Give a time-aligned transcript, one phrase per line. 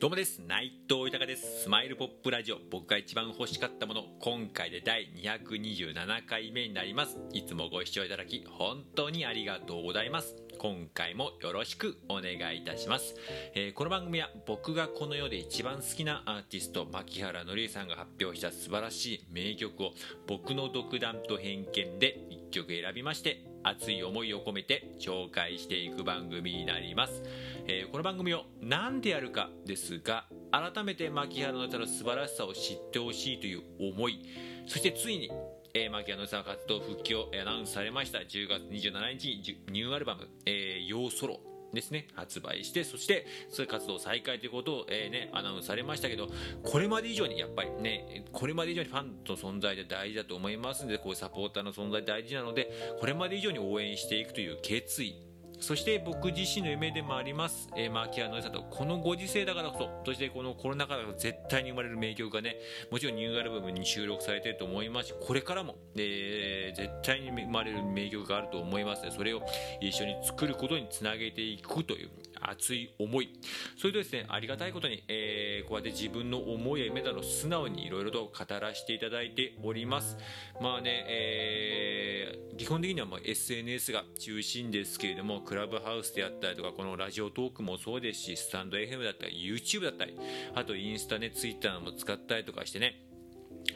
[0.00, 0.40] どうもです。
[0.40, 1.64] 内藤豊です。
[1.64, 2.58] スマイルポップラジオ。
[2.70, 4.04] 僕が一番欲しかったもの。
[4.20, 7.18] 今回で第227回目になります。
[7.34, 10.36] いつもご視聴いただき本当にありがとうございます。
[10.60, 13.14] 今回もよろしくお願いいたします、
[13.54, 19.92] えー、この番組は僕がこの世で一番好きなアーティスト牧原紀之さんが発表した素晴らしい名曲を
[20.26, 27.22] 僕の独断と偏見で1曲選びまして熱い思いを込めて紹介していく番組になります、
[27.66, 34.26] えー、この番組を何でやるかですが改めて牧原の歌の素晴らしさを知ってほしいという思い
[34.66, 35.30] そしてついに
[35.74, 38.18] えー、牧野さん活動復帰をアナウンスされました。
[38.18, 41.40] 10月27日にニューアルバム「えー、ヨーソロ」
[41.72, 42.08] ですね。
[42.14, 46.28] 発売してそしてそういう活動再開ということを、えーね、アナウンスされましたけど
[46.62, 55.29] これまで以上にやっぱりねこれまで以上にファンの存在で大事だと思いますのでこういうサポーターの存在大事なのでこれまで以上に応援していくという決意
[55.60, 62.56] そして僕自身の夢でもあります、えー、マーキアの良さとこのご時世だからこそそしてこのコロナ禍だから絶対に生まれる名曲がね
[62.90, 69.42] もちろんニューアルバムに収録されてると思いますしこれからも、えー、絶対に生まれる名曲があると思いますのでそれを
[69.80, 73.30] 一緒に作ることにつなげていくという熱い思い。
[73.76, 80.16] それとですねありがたいことに、えー、こうやって自分の思いや夢など素直にいろいろと語らせていただいております。
[80.60, 90.16] まあね、えー、基本的にはま SNS が中心ですけれどもクラブハウスであったりとかこのラジオトークもそうですしスタンド FM だったり YouTube だったり
[90.54, 93.09] あとインスタね Twitter も使ったりとかしてね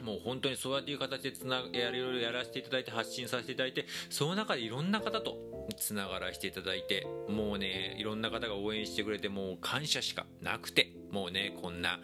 [0.01, 5.37] もう本当にそうやっていう形でつなやいろいろやらせていただいて発信させていただいてその中でいろんな方と
[5.77, 11.99] つながらせていただいてもうねいろんな方が応援してくれてもう感謝しかなくてもうねこんな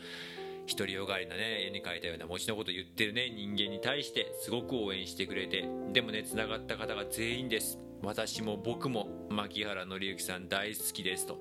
[0.68, 7.80] 独りよがりなね絵に描いたような餅のこと言ってるね人間に対してすごく応援してくれてでもねつながった方が全員です。
[8.04, 11.38] 私も僕も牧原紀之さん大好きですと。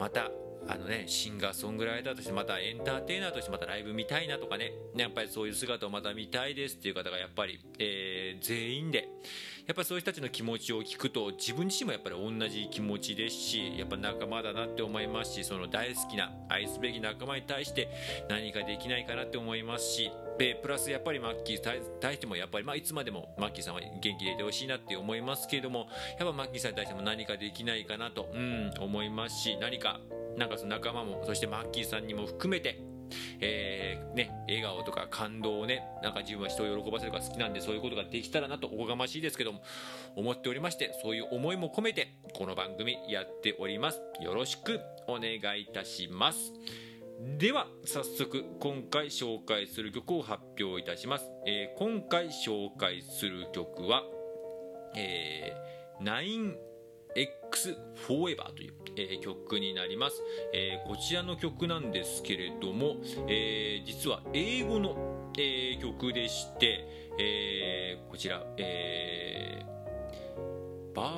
[0.00, 0.30] また
[0.68, 4.72] あのね、シンガーソングライターとしてまたエンターテイナーとしてまたライブ見たいなとかね。
[4.96, 9.08] やっぱりそういう姿をまた見たいですっていう方がやっぱり、えー、全員で。
[9.66, 17.88] やっぱりそういう人たちの気持ちを聞くと自分自身もやっぱり同じ気持ちですしやっぱ仲間だなって思いますしその大好きな愛すべき仲間に対して
[18.28, 29.98] 何かできないかなって思いますしでプラスやっぱりマッキーに対してもやっぱり、まあ、いつまでもマッキーさんは元気でいてほしいなって思いますけれどもやっぱマッキーさんに対しても何かできないかなと、うん、思いますし何か
[30.36, 32.82] なんかその仲間もそしてマッキーさんにも含めて
[33.40, 39.62] えー、ね、笑顔とか感動をね、なんか自分は人を喜ばせるのが好きなんで、そういうことができたらなとおこがましいですけども、
[40.16, 44.00] 思っておりまして、そういう思いも込めて、この番組やっております。
[44.20, 46.52] よろしくお願いいたします。
[47.38, 54.02] では早速今回紹介する曲を発表いたします、えー、今回紹介する曲は、
[54.94, 56.04] えー、
[57.56, 57.74] X
[58.06, 60.22] Forever という、えー、曲になります、
[60.52, 62.96] えー、こちらの曲なんですけれども、
[63.28, 66.86] えー、実は英語の、え曲でして、
[67.18, 69.45] えこちら、えー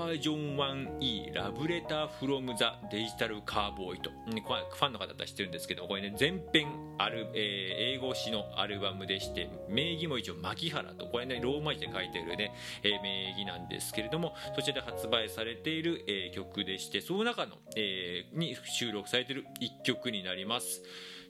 [0.08, 11.04] バージョン 1E ラブレターフロムザデジタルカーボーイと、ファンの方だったら知ってるんですけどこれね全編ある、えー、英語詞のアルバムでして名義も一応牧原と。
[11.04, 20.82] これねローマ字で書いてるね、えー、名義なんですけれどもそちらで発売されている、えー、曲でしてその中の、え、に収録されている1曲になります。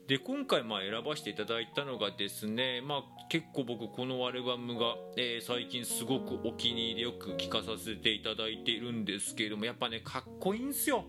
[0.09, 11.05] で今回まあ選ばせていただいたのがですね、まあ、結構僕このアルバムが、えー、最近すごくお気に入りよく聴かさせていただいているんですけれどもやっぱねかっこいいんですよ。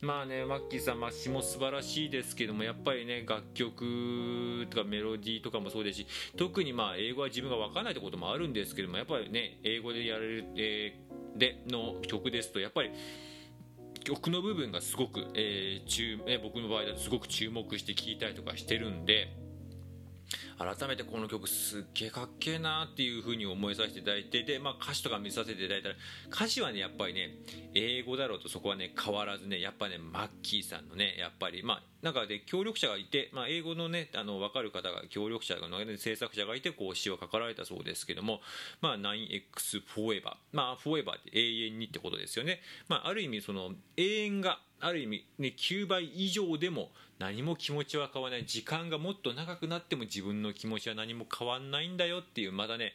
[0.00, 6.06] まあね、マッキーさん、まあ、詩も素晴らしいですけども、やっぱりね、楽曲とかメロディーとかもそうですし、
[6.38, 12.92] 特にまあ、英語は自分が分からないってこともあるんですけども、やっぱりね、英語でやれる、えー、での曲ですと、やっぱり、
[14.04, 19.36] 曲の部分がすごく、えー注えー、僕の場合だとすごく注目して聴いたりとかしてるんで
[20.58, 25.94] 改めてこの曲すっげえかっけえなっていう風に思いさせていただいてで、まあ、歌詞とか見させていただいたら
[26.30, 27.30] 歌詞はねやっぱりね
[27.74, 35.68] 英語だろうとそこはね変わらずねやっぱねマッキーさんのねやっぱりまあなんかで協力者がいて、まあ、英語のねあの分かる方が協力者が
[35.98, 38.40] 制作者がいてこう詩を書かられたそうですけども、
[38.80, 48.46] まあ、9X Forever まあ Forever って永遠にってことですよね、まあ、ある意味その永遠がある意味、ね、9倍以上でも何も気持ちは変わらない。
[48.46, 52.94] 時間がもっと長くなっても自分の気持ちは何も変わんないんだよっていうまだね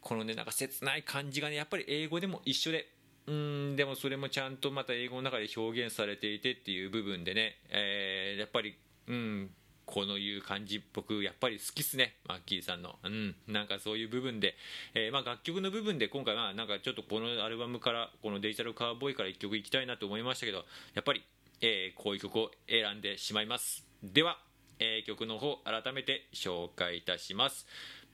[0.00, 2.88] このねなんか切ない感じがねやっぱり英語でも一緒で
[3.26, 8.76] うんでもそれもちゃんとまた英語の中で表現されていてっていう部分でね、えー、やっぱり
[9.06, 9.50] うん
[9.84, 12.14] このいう感じ僕やっぱり好きっすね。
[12.26, 12.96] マッキーさんの。
[13.02, 14.54] うんなんかそういう部分で、
[14.94, 20.64] えー、まあ、楽曲の部分で今回はなんかちょっとこのアルバムからこのデジタルカーボーイから1曲いきたいなと思いましたけど
[20.94, 21.22] やっぱり、
[21.60, 23.84] えー、こういう曲を選んでしまいます。
[24.02, 24.38] では、
[24.78, 27.66] えー曲の方改めて紹介いたします。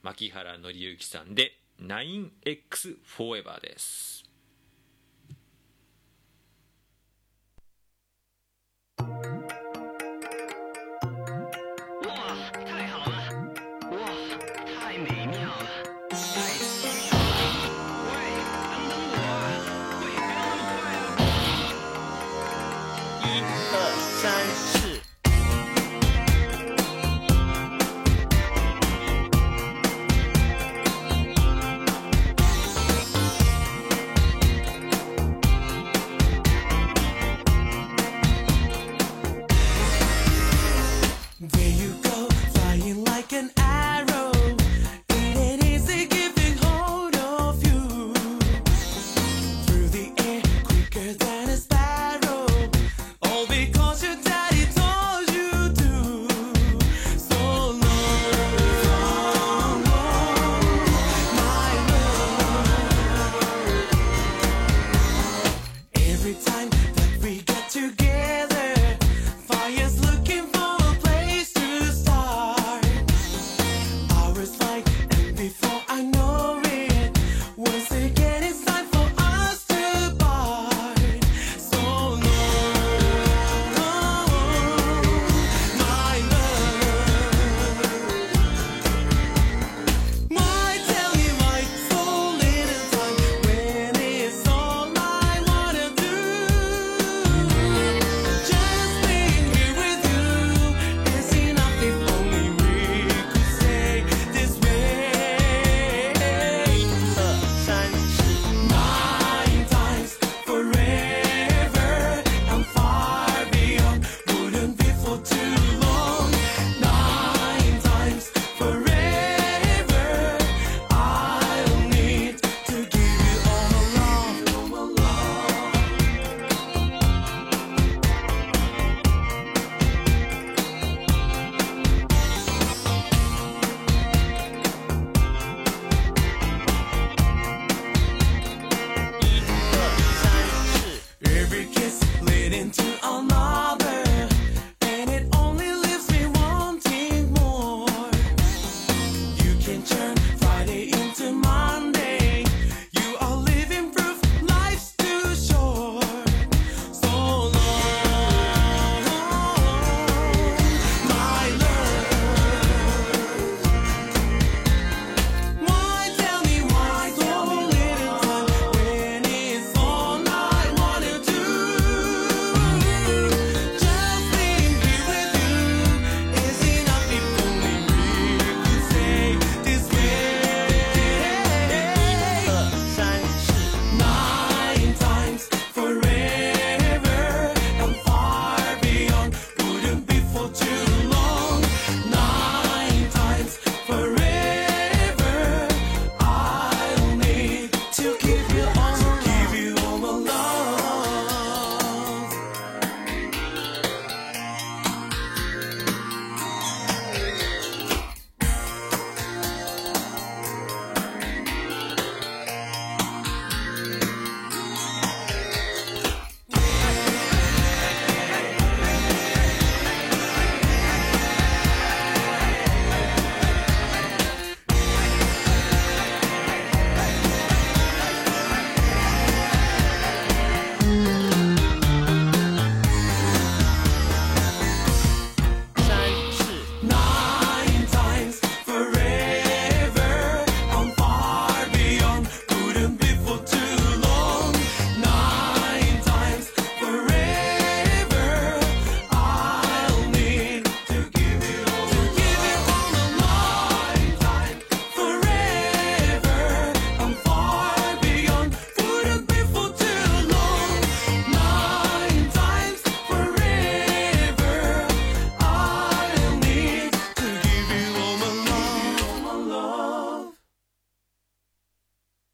[0.02, 4.27] 牧原紀之さんで 9X Forever です。